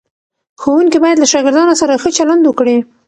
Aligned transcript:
ښوونکي 0.61 0.97
باید 1.03 1.17
له 1.21 1.27
شاګردانو 1.33 1.79
سره 1.81 1.99
ښه 2.01 2.09
چلند 2.17 2.43
وکړي. 2.45 2.77